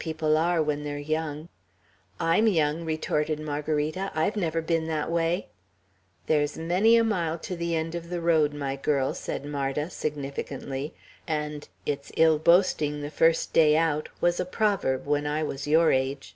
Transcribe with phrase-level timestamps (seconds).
[0.00, 1.48] People are, when they're young."
[2.18, 4.10] "I'm young!" retorted Margarita.
[4.16, 5.46] "I've never been that way."
[6.26, 10.92] "There's many a mile to the end of the road, my girl," said Marda, significantly;
[11.28, 15.92] "and 'It's ill boasting the first day out,' was a proverb when I was your
[15.92, 16.34] age!"